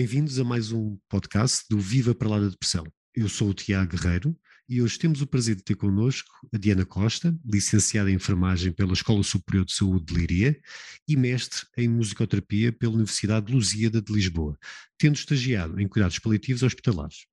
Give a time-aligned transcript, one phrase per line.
[0.00, 2.86] Bem-vindos a mais um podcast do Viva para lá da Depressão.
[3.14, 4.34] Eu sou o Tiago Guerreiro
[4.66, 8.94] e hoje temos o prazer de ter connosco a Diana Costa, licenciada em enfermagem pela
[8.94, 10.58] Escola Superior de Saúde de Leiria
[11.06, 14.58] e mestre em musicoterapia pela Universidade de Lusíada de Lisboa,
[14.96, 17.26] tendo estagiado em cuidados paliativos hospitalares.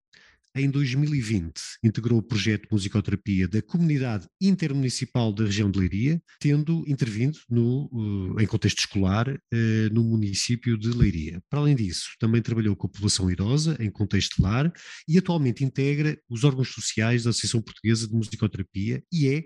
[0.59, 1.53] Em 2020,
[1.83, 8.35] integrou o projeto de musicoterapia da Comunidade Intermunicipal da região de Leiria, tendo intervindo no,
[8.39, 11.39] eh, em contexto escolar eh, no município de Leiria.
[11.47, 14.73] Para além disso, também trabalhou com a população idosa em contexto lar
[15.07, 19.43] e atualmente integra os órgãos sociais da Associação Portuguesa de Musicoterapia e é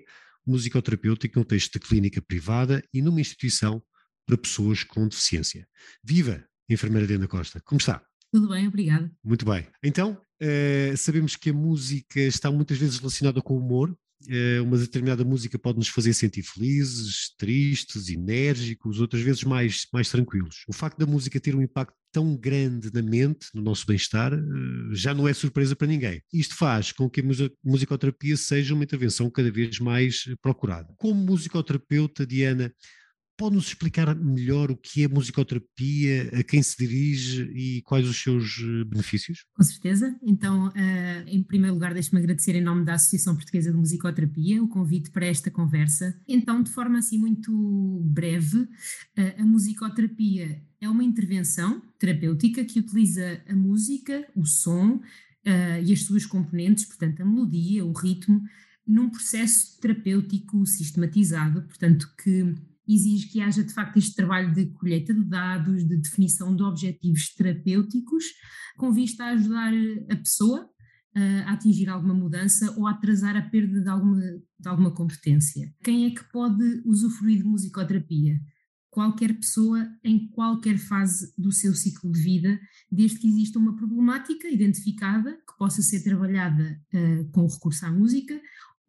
[0.48, 3.84] musicoterapeuta em contexto de clínica privada e numa instituição
[4.26, 5.68] para pessoas com deficiência.
[6.02, 8.02] Viva, enfermeira Diana Costa, como está?
[8.32, 9.12] Tudo bem, obrigada.
[9.22, 9.68] Muito bem.
[9.84, 13.96] Então, uh, sabemos que a música está muitas vezes relacionada com o humor.
[14.24, 20.10] Uh, uma determinada música pode nos fazer sentir felizes, tristes, enérgicos, outras vezes mais, mais
[20.10, 20.64] tranquilos.
[20.68, 24.96] O facto da música ter um impacto tão grande na mente, no nosso bem-estar, uh,
[24.96, 26.22] já não é surpresa para ninguém.
[26.32, 27.24] Isto faz com que a
[27.64, 30.94] musicoterapia seja uma intervenção cada vez mais procurada.
[30.98, 32.72] Como musicoterapeuta, Diana,
[33.42, 38.60] Pode-nos explicar melhor o que é musicoterapia, a quem se dirige e quais os seus
[38.60, 39.48] eh, benefícios?
[39.56, 40.16] Com certeza.
[40.22, 40.72] Então, uh,
[41.26, 45.26] em primeiro lugar, deixe-me agradecer em nome da Associação Portuguesa de Musicoterapia o convite para
[45.26, 46.16] esta conversa.
[46.28, 47.52] Então, de forma assim muito
[48.06, 48.70] breve, uh,
[49.40, 55.02] a musicoterapia é uma intervenção terapêutica que utiliza a música, o som
[55.84, 58.44] e as suas componentes, portanto, a melodia, o ritmo,
[58.86, 62.56] num processo terapêutico sistematizado, portanto, que
[62.94, 67.34] exige que haja de facto este trabalho de colheita de dados, de definição de objetivos
[67.34, 68.26] terapêuticos,
[68.78, 69.74] com vista a ajudar
[70.10, 70.70] a pessoa
[71.16, 75.74] uh, a atingir alguma mudança ou a atrasar a perda de alguma, de alguma competência.
[75.84, 78.40] Quem é que pode usufruir de musicoterapia?
[78.90, 82.60] Qualquer pessoa em qualquer fase do seu ciclo de vida,
[82.92, 88.40] desde que exista uma problemática identificada que possa ser trabalhada uh, com recurso à música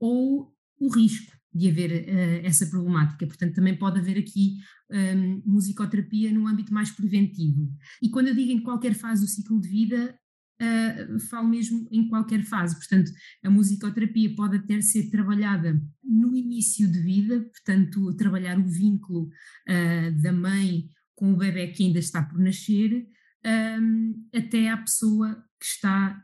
[0.00, 3.26] ou o risco de haver uh, essa problemática.
[3.26, 4.56] Portanto, também pode haver aqui
[4.90, 7.70] um, musicoterapia no âmbito mais preventivo.
[8.02, 10.18] E quando eu digo em qualquer fase do ciclo de vida,
[10.60, 12.74] uh, falo mesmo em qualquer fase.
[12.76, 13.10] Portanto,
[13.44, 19.28] a musicoterapia pode até ser trabalhada no início de vida, portanto, trabalhar o vínculo
[19.68, 23.06] uh, da mãe com o bebê que ainda está por nascer,
[23.44, 26.20] um, até à pessoa que está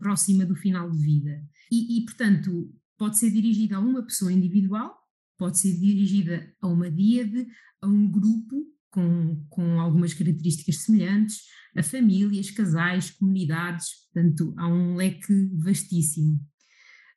[0.00, 1.40] próxima do final de vida.
[1.70, 2.68] E, e portanto,
[3.02, 4.96] pode ser dirigida a uma pessoa individual,
[5.36, 7.48] pode ser dirigida a uma díade,
[7.80, 11.38] a um grupo com, com algumas características semelhantes,
[11.76, 16.38] a famílias, casais, comunidades, portanto, há um leque vastíssimo.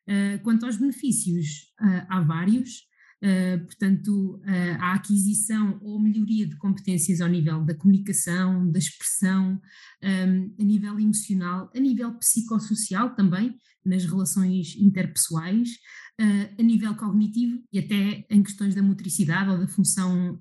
[0.08, 2.82] Uh, quanto aos benefícios, uh, há vários.
[3.22, 9.58] Uh, portanto, uh, a aquisição ou melhoria de competências ao nível da comunicação, da expressão,
[10.04, 15.70] um, a nível emocional, a nível psicossocial também, nas relações interpessoais,
[16.20, 20.38] uh, a nível cognitivo e até em questões da motricidade ou da função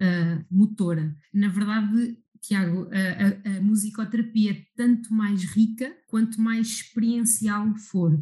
[0.51, 1.15] motora.
[1.33, 8.21] Na verdade, Tiago, a, a, a musicoterapia é tanto mais rica quanto mais experiencial for.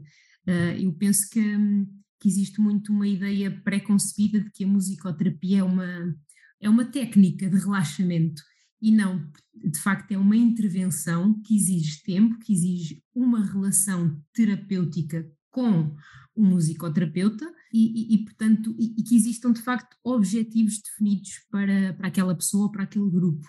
[0.80, 1.40] eu penso que.
[1.40, 6.16] Um, que existe muito uma ideia pré-concebida de que a musicoterapia é uma,
[6.62, 8.42] é uma técnica de relaxamento.
[8.82, 15.30] E não, de facto, é uma intervenção que exige tempo, que exige uma relação terapêutica
[15.52, 15.94] com
[16.34, 21.94] o musicoterapeuta e, e, e portanto, e, e, que existam de facto objetivos definidos para,
[21.94, 23.46] para aquela pessoa, para aquele grupo.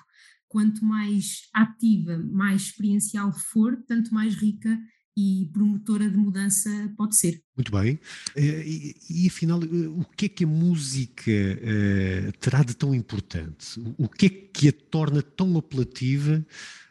[0.48, 4.76] Quanto mais ativa, mais experiencial for, tanto mais rica
[5.16, 7.40] e promotora de mudança pode ser.
[7.56, 8.00] Muito bem.
[8.34, 12.94] Eh, e, e, afinal, eh, o que é que a música uh, terá de tão
[12.94, 13.80] importante?
[13.96, 16.44] O que é que a torna tão apelativa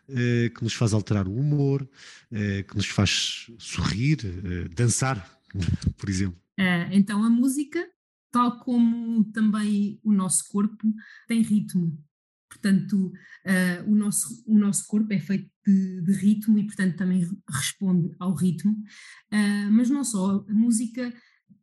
[0.08, 4.20] uh, que nos faz alterar o humor, uh, que nos faz sorrir,
[4.74, 5.40] dançar,
[5.98, 6.42] por exemplo?
[6.92, 7.86] então, a música,
[8.32, 10.94] tal como também o nosso corpo,
[11.28, 12.00] tem ritmo.
[12.48, 13.12] Portanto,
[13.88, 18.34] o, nosso, o nosso corpo é feito de, de, ritmo e, portanto, também responde ao
[18.34, 18.74] ritmo.
[19.32, 21.14] Uh, mas não só, a música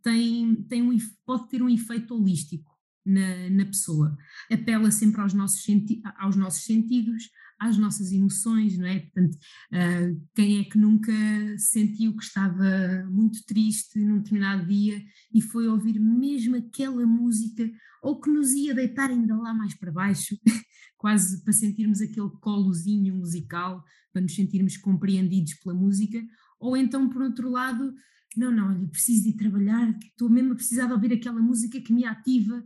[0.03, 2.71] tem, tem um, pode ter um efeito holístico
[3.05, 4.17] na, na pessoa.
[4.51, 7.31] Apela sempre aos nossos, senti aos nossos sentidos,
[7.61, 9.01] às nossas emoções, não é?
[9.01, 11.13] Portanto, uh, quem é que nunca
[11.59, 15.03] sentiu que estava muito triste num determinado dia
[15.33, 17.71] e foi ouvir mesmo aquela música
[18.03, 20.37] ou que nos ia deitar ainda lá mais para baixo,
[20.97, 26.23] quase para sentirmos aquele colozinho musical, para nos sentirmos compreendidos pela música,
[26.59, 27.95] ou então, por outro lado,
[28.37, 31.81] não, não, olha, preciso de ir trabalhar, estou mesmo a precisar de ouvir aquela música
[31.81, 32.65] que me ativa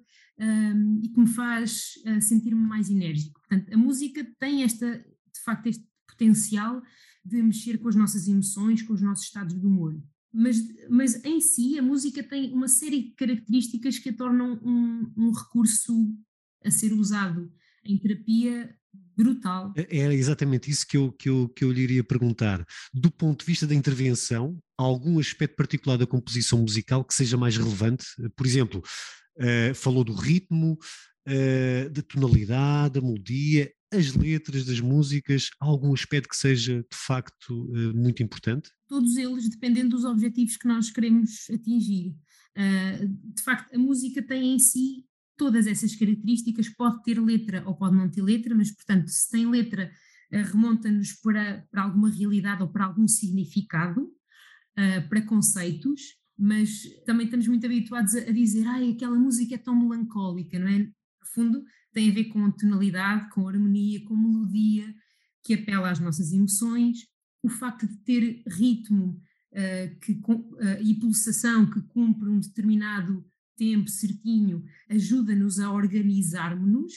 [1.03, 3.41] e que me faz uh, sentir-me mais enérgico.
[3.41, 6.83] Portanto, a música tem esta, de facto, este potencial
[7.25, 9.97] de mexer com as nossas emoções, com os nossos estados de humor.
[10.33, 10.57] Mas,
[10.91, 15.31] mas em si, a música tem uma série de características que a tornam um, um
[15.31, 16.13] recurso
[16.65, 17.53] a ser usado
[17.85, 18.75] em terapia
[19.17, 19.73] brutal.
[19.77, 22.67] É, era exatamente isso que eu, que, eu, que eu lhe iria perguntar.
[22.93, 27.57] Do ponto de vista da intervenção, algum aspecto particular da composição musical que seja mais
[27.57, 28.05] relevante?
[28.35, 28.83] Por exemplo,
[29.39, 30.79] uh, falou do ritmo,
[31.29, 37.71] uh, da tonalidade, da melodia, as letras das músicas, algum aspecto que seja de facto
[37.71, 38.71] uh, muito importante?
[38.89, 42.15] Todos eles, dependendo dos objetivos que nós queremos atingir.
[42.57, 45.05] De facto, a música tem em si
[45.37, 49.45] todas essas características, pode ter letra ou pode não ter letra, mas, portanto, se tem
[49.51, 49.91] letra,
[50.31, 54.09] remonta-nos para, para alguma realidade ou para algum significado,
[55.09, 56.01] para conceitos,
[56.39, 60.79] mas também estamos muito habituados a, dizer, ai, aquela música é tão melancólica, não é?
[60.79, 60.93] No
[61.33, 64.95] fundo, tem a ver com tonalidade, com harmonia, com melodia,
[65.45, 67.07] que apela às nossas emoções,
[67.43, 69.21] o facto de ter ritmo
[69.53, 73.25] uh, que, uh, e pulsação que cumpre um determinado
[73.57, 76.93] tempo certinho ajuda-nos a organizarmos-nos,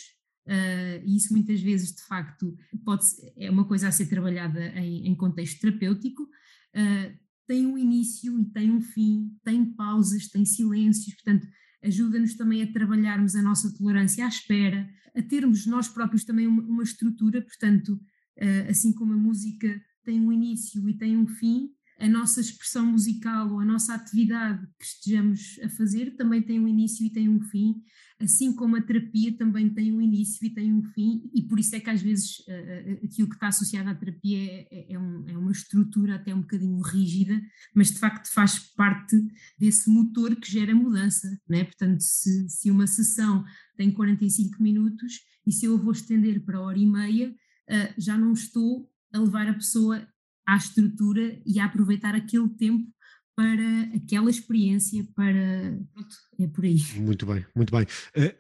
[0.48, 3.06] uh, e isso muitas vezes de facto pode
[3.36, 8.46] é uma coisa a ser trabalhada em, em contexto terapêutico, uh, tem um início e
[8.46, 11.48] tem um fim, tem pausas, tem silêncios, portanto
[11.82, 16.62] ajuda-nos também a trabalharmos a nossa tolerância à espera, a termos nós próprios também uma,
[16.64, 21.70] uma estrutura, portanto, uh, assim como a música tem um início e tem um fim,
[22.00, 26.68] a nossa expressão musical ou a nossa atividade que estejamos a fazer também tem um
[26.68, 27.76] início e tem um fim,
[28.20, 31.76] assim como a terapia também tem um início e tem um fim, e por isso
[31.76, 35.28] é que às vezes uh, aquilo que está associado à terapia é, é, é, um,
[35.28, 37.40] é, uma estrutura até um bocadinho rígida,
[37.76, 39.16] mas de facto faz parte
[39.58, 41.64] desse motor que gera mudança, né?
[41.64, 43.44] portanto se, se uma sessão
[43.76, 48.34] tem 45 minutos e se eu vou estender para hora e meia, uh, já não
[48.34, 50.08] estou a levar a pessoa
[50.48, 52.88] à estrutura e a aproveitar aquele tempo
[53.36, 55.80] para aquela experiência, para.
[55.94, 56.80] Pronto, é por aí.
[56.96, 57.86] Muito bem, muito bem.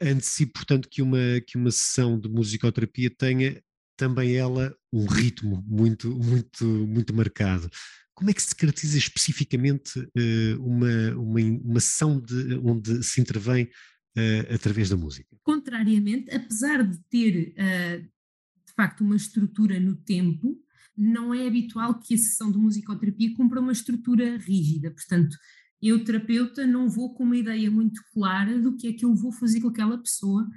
[0.01, 3.61] Antecipo, portanto, que uma, que uma sessão de musicoterapia tenha
[3.97, 7.69] também ela um ritmo muito, muito, muito marcado.
[8.13, 13.65] Como é que se caracteriza especificamente uh, uma, uma, uma sessão de, onde se intervém
[13.65, 15.35] uh, através da música?
[15.43, 20.57] Contrariamente, apesar de ter uh, de facto uma estrutura no tempo,
[20.97, 24.89] não é habitual que a sessão de musicoterapia cumpra uma estrutura rígida.
[24.91, 25.37] Portanto,
[25.81, 29.31] eu, terapeuta, não vou com uma ideia muito clara do que é que eu vou
[29.31, 30.47] fazer com aquela pessoa,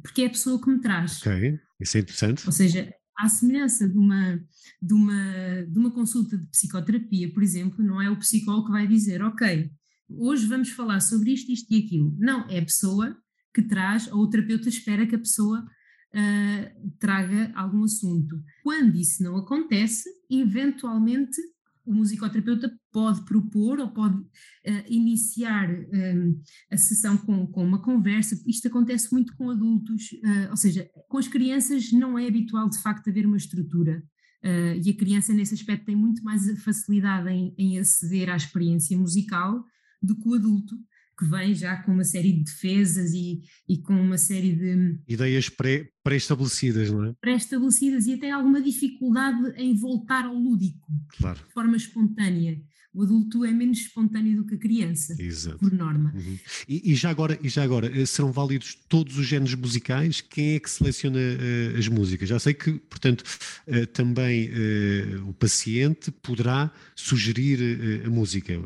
[0.00, 1.20] porque é a pessoa que me traz.
[1.20, 2.46] Ok, isso é interessante.
[2.46, 4.40] Ou seja, à semelhança de uma,
[4.80, 8.86] de uma, de uma consulta de psicoterapia, por exemplo, não é o psicólogo que vai
[8.86, 9.70] dizer, ok,
[10.08, 12.16] hoje vamos falar sobre isto, isto e aquilo.
[12.18, 13.16] Não, é a pessoa
[13.52, 15.66] que traz, ou o terapeuta espera que a pessoa
[16.14, 18.42] uh, traga algum assunto.
[18.62, 21.40] Quando isso não acontece, eventualmente
[21.84, 26.40] o musicoterapeuta pode propor ou pode uh, iniciar um,
[26.70, 28.40] a sessão com, com, uma conversa.
[28.46, 32.80] Isto acontece muito com adultos, uh, ou seja, com as crianças não é habitual de
[32.80, 34.02] facto haver uma estrutura.
[34.42, 38.96] Uh, e a criança, nesse aspecto, tem muito mais facilidade em, em aceder à experiência
[38.96, 39.64] musical
[40.02, 40.76] do que o adulto
[41.20, 44.98] que vem já com uma série de defesas e, e com uma série de.
[45.06, 47.14] Ideias pré-estabelecidas, pré não é?
[47.20, 51.38] Pré-estabelecidas e até alguma dificuldade em voltar ao lúdico claro.
[51.46, 52.58] de forma espontânea.
[52.92, 55.58] O adulto é menos espontâneo do que a criança, Exato.
[55.58, 56.12] por norma.
[56.12, 56.38] Uhum.
[56.68, 60.20] E, e, já agora, e já agora, eh, serão válidos todos os géneros musicais?
[60.20, 62.28] Quem é que seleciona uh, as músicas?
[62.28, 63.22] Já sei que, portanto,
[63.68, 68.60] uh, também uh, o paciente poderá sugerir a música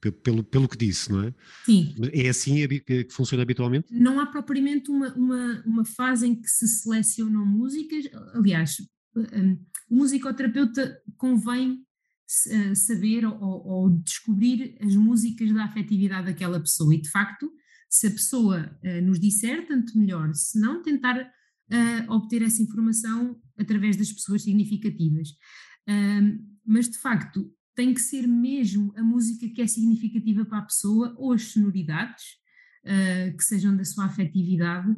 [0.00, 1.34] pelo, pelo que disse, não é?
[1.64, 1.94] Sim.
[2.12, 3.86] É assim que funciona habitualmente?
[3.90, 8.04] Não há propriamente uma, uma, uma fase em que se selecionam músicas,
[8.34, 8.76] aliás,
[9.14, 9.58] um,
[9.90, 17.00] o musicoterapeuta convém uh, saber ou, ou, descobrir as músicas da afetividade daquela pessoa e
[17.00, 17.50] de facto,
[17.88, 23.38] se a pessoa uh, nos disser, tanto melhor, se não tentar uh, obter essa informação
[23.58, 25.28] através das pessoas significativas.
[26.64, 31.14] mas de facto, tem que ser mesmo a música que é significativa para a pessoa
[31.16, 32.38] ou as sonoridades.
[32.82, 34.88] Uh, que sejam da sua afetividade,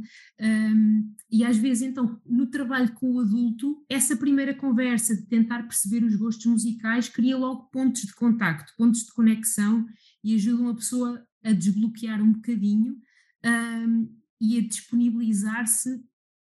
[0.41, 5.65] um, e às vezes, então, no trabalho com o adulto, essa primeira conversa de tentar
[5.65, 9.85] perceber os gostos musicais cria logo pontos de contacto, pontos de conexão
[10.23, 12.99] e ajudam a pessoa a desbloquear um bocadinho
[13.45, 16.05] um, e a disponibilizar-se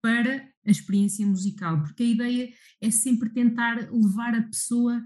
[0.04, 5.02] para a experiência musical, porque a ideia é sempre tentar levar a pessoa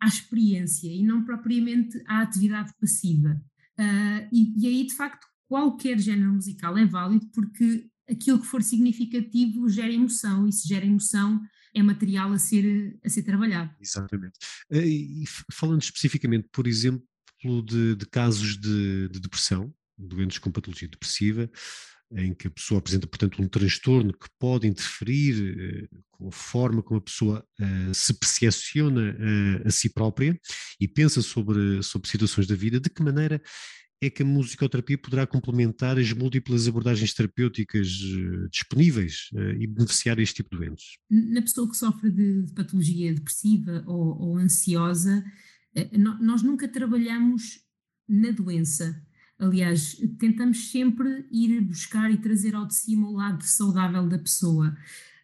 [0.00, 3.40] à experiência e não propriamente à atividade passiva.
[3.78, 8.62] Uh, e, e aí, de facto, qualquer género musical é válido porque aquilo que for
[8.62, 11.40] significativo gera emoção e se gera emoção
[11.74, 13.72] é material a ser, a ser trabalhado.
[13.80, 14.38] Exatamente.
[14.70, 17.06] Eh, e falando especificamente, por exemplo,
[17.64, 21.50] de, de casos de, de depressão, doentes com patologia depressiva,
[22.12, 26.82] em que a pessoa apresenta, portanto, um transtorno que pode interferir uh, com a forma
[26.82, 30.38] como a pessoa uh, se percepciona uh, a si própria
[30.80, 33.40] e pensa sobre, sobre situações da vida, de que maneira
[34.02, 37.86] é que a musicoterapia poderá complementar as múltiplas abordagens terapêuticas
[38.50, 40.96] disponíveis e beneficiar este tipo de doentes?
[41.10, 45.22] Na pessoa que sofre de, de patologia depressiva ou, ou ansiosa,
[46.18, 47.60] nós nunca trabalhamos
[48.08, 48.98] na doença
[49.40, 54.76] Aliás, tentamos sempre ir buscar e trazer ao de cima o lado saudável da pessoa,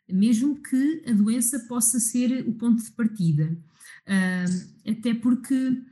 [0.08, 3.54] mesmo que a doença possa ser o ponto de partida.
[4.06, 5.82] Uh, até porque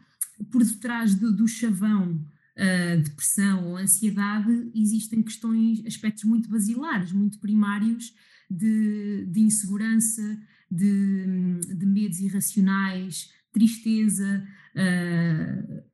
[0.51, 7.39] por detrás do, do chavão uh, depressão ou ansiedade existem questões, aspectos muito basilares, muito
[7.39, 8.15] primários
[8.51, 10.23] de, de insegurança,
[10.71, 11.27] de,
[11.77, 15.94] de, medos irracionais, tristeza, uh,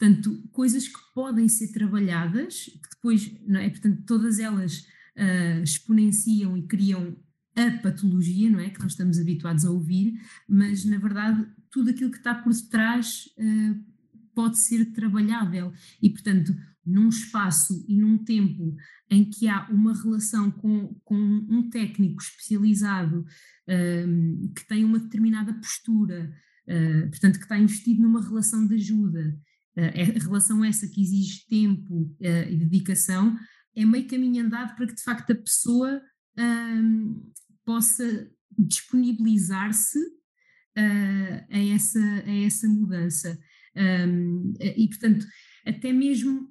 [0.00, 3.68] Portanto, coisas que podem ser trabalhadas, que depois, não é?
[3.68, 4.78] Portanto, todas elas
[5.14, 7.14] uh, exponenciam e criam
[7.54, 8.70] a patologia, não é?
[8.70, 10.14] Que nós estamos habituados a ouvir,
[10.48, 13.84] mas na verdade tudo aquilo que está por detrás uh,
[14.34, 18.74] pode ser trabalhável e, portanto, num espaço e num tempo
[19.10, 25.52] em que há uma relação com, com um técnico especializado uh, que tem uma determinada
[25.52, 26.32] postura,
[26.66, 29.38] uh, portanto, que está investido numa relação de ajuda
[29.76, 33.36] a relação essa que exige tempo uh, e dedicação,
[33.74, 36.02] é meio caminho andado para que de facto a pessoa
[36.38, 37.30] um,
[37.64, 43.38] possa disponibilizar-se uh, a, essa, a essa mudança.
[43.76, 45.24] Um, e portanto,
[45.64, 46.48] até mesmo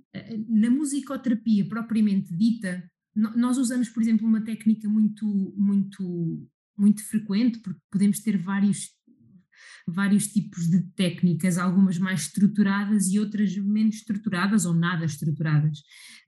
[0.48, 5.26] na musicoterapia propriamente dita, nós usamos, por exemplo, uma técnica muito,
[5.58, 6.48] muito,
[6.78, 8.90] muito frequente, porque podemos ter vários
[9.92, 15.80] vários tipos de técnicas, algumas mais estruturadas e outras menos estruturadas ou nada estruturadas.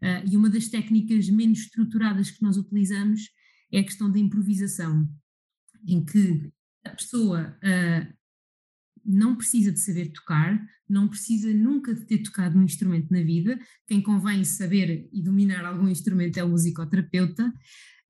[0.01, 3.29] Uh, e uma das técnicas menos estruturadas que nós utilizamos
[3.71, 5.07] é a questão da improvisação,
[5.87, 6.51] em que
[6.83, 8.13] a pessoa uh,
[9.05, 13.59] não precisa de saber tocar, não precisa nunca de ter tocado um instrumento na vida.
[13.87, 17.51] Quem convém saber e dominar algum instrumento é o musicoterapeuta.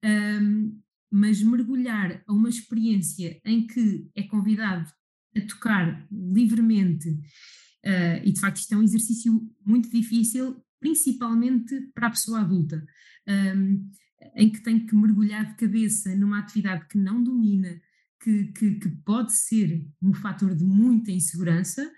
[0.04, 4.90] Um, ah, mas mergulhar a uma experiência em que é convidado
[5.36, 12.08] a tocar livremente, uh, e de facto isto é um exercício muito difícil, principalmente para
[12.08, 12.84] a pessoa adulta,
[13.28, 13.90] um,
[14.36, 17.80] em que tem que mergulhar de cabeça numa atividade que não domina,
[18.22, 21.90] que, que, que pode ser um fator de muita insegurança,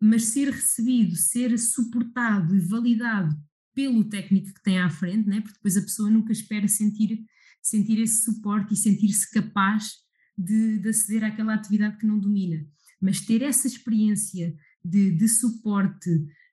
[0.00, 3.36] mas ser recebido, ser suportado e validado
[3.74, 5.40] pelo técnico que tem à frente, né?
[5.40, 7.24] porque depois a pessoa nunca espera sentir,
[7.62, 10.03] sentir esse suporte e sentir-se capaz
[10.36, 12.64] de, de aceder àquela atividade que não domina.
[13.00, 16.10] Mas ter essa experiência de, de suporte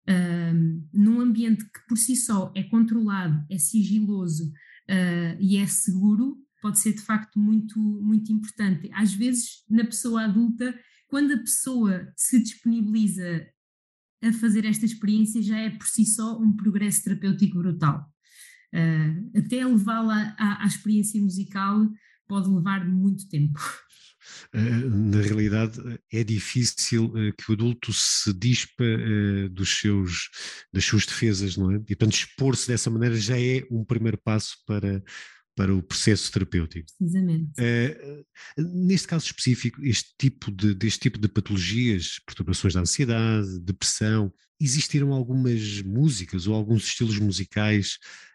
[0.07, 6.37] um, num ambiente que por si só é controlado, é sigiloso uh, e é seguro,
[6.61, 8.89] pode ser de facto muito, muito importante.
[8.93, 13.47] Às vezes, na pessoa adulta, quando a pessoa se disponibiliza
[14.23, 18.07] a fazer esta experiência, já é por si só um progresso terapêutico brutal.
[18.73, 21.85] Uh, até levá-la à, à, experiência musical
[22.31, 23.59] pode levar muito tempo.
[24.55, 30.29] Uh, na realidade, é difícil uh, que o adulto se dispa uh, dos seus,
[30.71, 31.75] das suas defesas, não é?
[31.75, 35.03] E, portanto, expor-se dessa maneira já é um primeiro passo para,
[35.57, 36.87] para o processo terapêutico.
[36.97, 37.51] Precisamente.
[38.57, 45.11] neste caso específico, este tipo de, deste tipo de patologias, perturbações da ansiedade, depressão, existiram
[45.11, 48.30] algumas músicas ou alguns estilos musicais eh,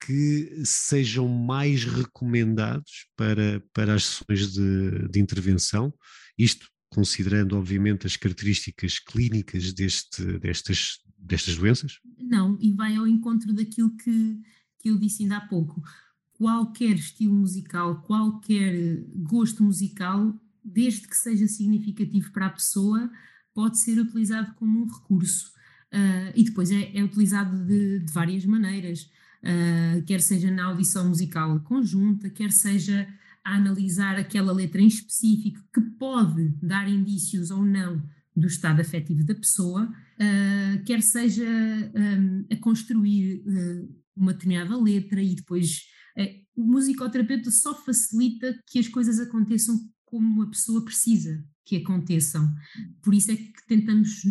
[0.00, 5.92] que sejam mais recomendados para, para as sessões de, de intervenção,
[6.38, 12.00] isto considerando, obviamente, as características clínicas deste, destas, destas doenças?
[12.18, 14.38] Não, e vai ao encontro daquilo que,
[14.78, 15.80] que eu disse ainda há pouco.
[16.32, 23.10] Qualquer estilo musical, qualquer gosto musical, desde que seja significativo para a pessoa,
[23.54, 25.52] pode ser utilizado como um recurso.
[25.92, 29.10] Uh, e depois é, é utilizado de, de várias maneiras
[29.44, 33.08] uh, quer seja na audição musical conjunta, quer seja
[33.44, 38.02] a analisar aquela letra em específico que pode dar indícios ou não
[38.36, 45.22] do estado afetivo da pessoa, uh, quer seja um, a construir uh, uma determinada letra
[45.22, 45.82] e depois
[46.16, 52.52] uh, o musicoterapeuta só facilita que as coisas aconteçam como a pessoa precisa que aconteçam.
[53.02, 54.22] Por isso é que tentamos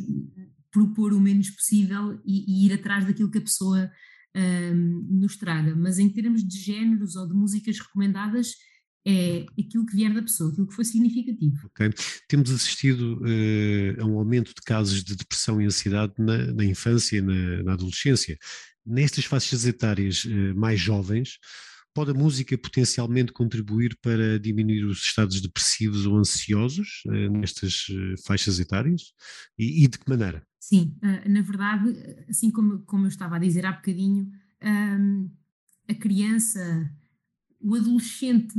[0.72, 3.90] propor o menos possível e, e ir atrás daquilo que a pessoa
[4.36, 8.56] um, nos traga, mas em termos de géneros ou de músicas recomendadas,
[9.06, 11.58] é aquilo que vier da pessoa, aquilo que for significativo.
[11.66, 11.90] Ok.
[12.28, 17.18] Temos assistido uh, a um aumento de casos de depressão e ansiedade na, na infância
[17.18, 18.38] e na, na, adolescência.
[18.86, 21.38] Nestas faixas etárias uh, mais jovens,
[21.94, 27.86] pode a música potencialmente contribuir para diminuir os estados depressivos ou ansiosos uh, nestas
[28.26, 29.14] faixas etárias?
[29.58, 30.46] E, e, de que maneira?
[30.60, 31.96] Sim, na verdade,
[32.30, 35.30] assim como, como eu estava a dizer há bocadinho, um,
[35.88, 36.92] a criança
[37.62, 38.58] o adolescente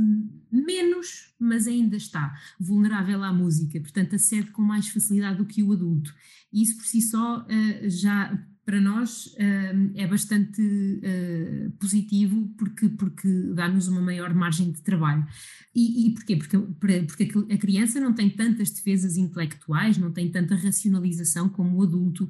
[0.51, 5.71] menos, mas ainda está vulnerável à música, portanto acede com mais facilidade do que o
[5.73, 6.13] adulto.
[6.53, 8.31] E isso por si só uh, já
[8.65, 15.25] para nós uh, é bastante uh, positivo porque, porque dá-nos uma maior margem de trabalho.
[15.73, 16.35] E, e porquê?
[16.35, 21.83] Porque, porque a criança não tem tantas defesas intelectuais, não tem tanta racionalização como o
[21.83, 22.29] adulto,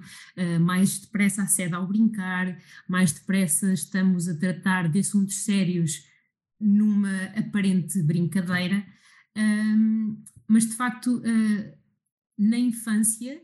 [0.61, 2.55] mais depressa acede ao brincar,
[2.88, 6.05] mais depressa estamos a tratar de assuntos sérios
[6.59, 8.85] numa aparente brincadeira,
[10.47, 11.19] mas de facto
[12.38, 13.41] na infância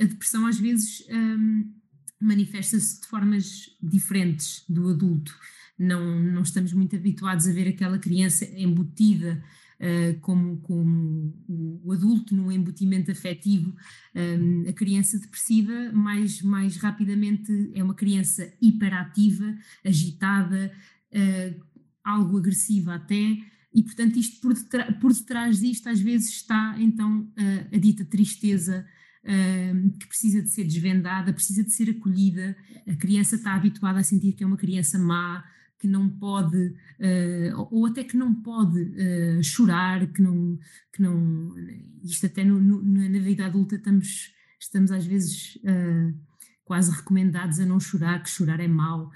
[0.00, 1.72] a depressão às vezes um,
[2.20, 5.34] manifesta-se de formas diferentes do adulto.
[5.78, 9.42] Não, não estamos muito habituados a ver aquela criança embutida
[9.78, 13.76] Uh, como, como o, adulto no embutimento afetivo,
[14.14, 19.54] um, a criança depressiva mais, mais rapidamente é uma criança hiperativa,
[19.84, 20.72] agitada,
[21.12, 21.62] uh,
[22.02, 23.36] algo agressiva até,
[23.74, 27.30] e portanto isto por, detrás, por detrás disto às vezes está então
[27.70, 28.86] a dita tristeza
[29.98, 32.56] que precisa de ser desvendada, precisa de ser acolhida,
[32.86, 35.44] a criança está habituada a sentir que é uma criança má,
[35.78, 40.58] que não pode, uh, ou até que não pode uh, chorar, que não,
[40.92, 41.54] que não,
[42.02, 46.14] isto até no, no, na vida adulta estamos, estamos às vezes uh,
[46.64, 49.10] quase recomendados a não chorar, que chorar é mau.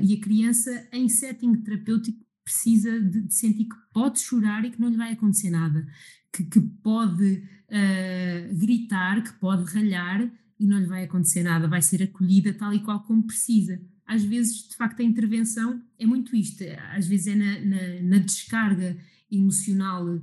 [0.00, 4.80] E a criança, em setting terapêutico, precisa de, de, sentir que pode chorar e que
[4.80, 5.86] não lhe vai acontecer nada,
[6.32, 11.80] que, que pode uh, gritar, que pode ralhar e não lhe vai acontecer nada, vai
[11.80, 13.80] ser acolhida tal e qual como precisa.
[14.06, 18.18] Às vezes, de facto, a intervenção é muito isto, às vezes é na, na, na
[18.18, 18.96] descarga
[19.30, 20.20] emocional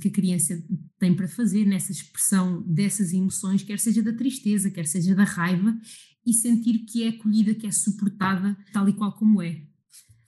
[0.00, 0.60] que a criança
[0.98, 5.78] tem para fazer nessa expressão dessas emoções, quer seja da tristeza, quer seja da raiva,
[6.26, 9.62] e sentir que é acolhida, que é suportada tal e qual como é.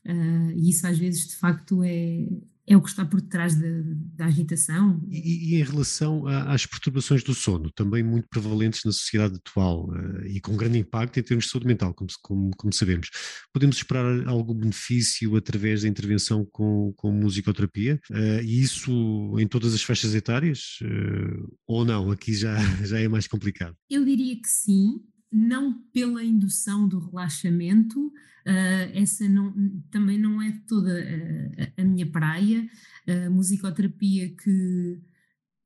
[0.06, 2.26] Uh, e isso às vezes de facto é,
[2.66, 3.68] é o que está por detrás da,
[4.16, 5.00] da agitação.
[5.10, 9.88] E, e, em relação a, às perturbações do sono, também muito prevalentes na sociedade atual
[9.88, 13.10] uh, e com grande impacto em termos de saúde mental, como, como, como, sabemos.
[13.52, 18.00] Podemos esperar algum benefício através da intervenção com, com musicoterapia?
[18.10, 20.78] Uh, e isso em todas as faixas etárias?
[20.82, 22.10] Uh, ou não?
[22.12, 23.74] Aqui já, já é mais complicado.
[23.90, 25.00] Eu diria que sim,
[25.32, 29.54] não pela indução do relaxamento, uh, essa não,
[29.90, 32.68] também não é toda a, a minha praia.
[33.08, 35.00] A musicoterapia que,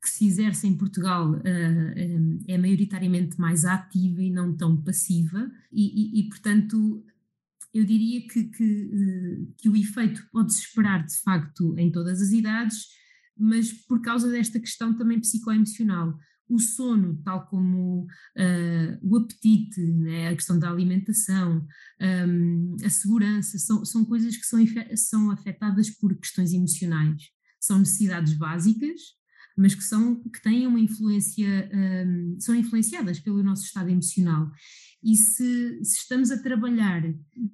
[0.03, 1.43] que se exerce em Portugal uh,
[2.47, 7.05] é maioritariamente mais ativa e não tão passiva, e, e, e portanto
[7.75, 12.87] eu diria que, que, que o efeito pode-se esperar de facto em todas as idades,
[13.37, 16.19] mas por causa desta questão também psicoemocional
[16.49, 21.67] o sono, tal como uh, o apetite, né, a questão da alimentação,
[22.01, 24.61] um, a segurança, são, são coisas que são,
[24.95, 27.31] são afetadas por questões emocionais.
[27.61, 29.01] São necessidades básicas,
[29.57, 34.51] mas que, são, que têm uma influência, um, são influenciadas pelo nosso estado emocional.
[35.03, 37.03] E se, se, estamos a trabalhar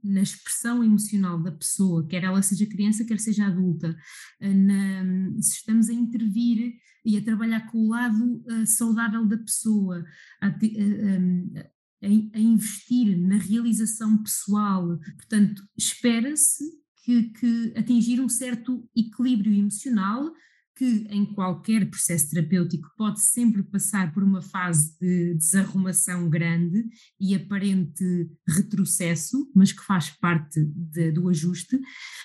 [0.02, 3.96] na expressão emocional da pessoa, quer ela seja criança, quer seja adulta,
[4.40, 5.04] na,
[5.40, 10.04] se estamos a intervir e a trabalhar com o lado uh, saudável da pessoa,
[10.40, 10.52] a, a,
[12.02, 16.64] a, investir na realização pessoal, portanto, espera-se
[17.04, 20.32] que, que atingir um certo equilíbrio emocional
[20.74, 26.84] que em qualquer processo terapêutico pode sempre passar por uma fase de desarrumação grande
[27.20, 31.78] e aparente retrocesso, mas que faz parte de, do ajuste,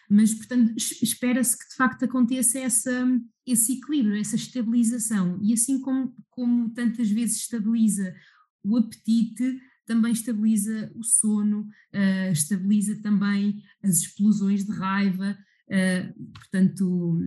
[0.09, 3.05] mas portanto espera-se que de facto aconteça essa,
[3.45, 5.39] esse equilíbrio, essa estabilização.
[5.41, 8.15] E assim como, como tantas vezes estabiliza
[8.63, 15.37] o apetite, também estabiliza o sono, uh, estabiliza também as explosões de raiva,
[15.69, 17.19] uh, portanto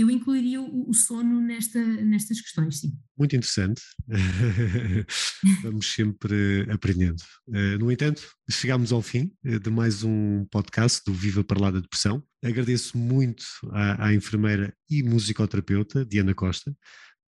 [0.00, 2.92] eu incluiria o, sono nesta, nestas questões, sim.
[3.18, 3.82] Muito interessante.
[5.62, 7.20] Vamos sempre aprendendo.
[7.52, 11.70] Eh, no entanto, chegamos ao fim eh, de mais um podcast do Viva para lá
[11.72, 12.22] da Depressão.
[12.44, 16.72] Agradeço muito à, à enfermeira e musicoterapeuta Diana Costa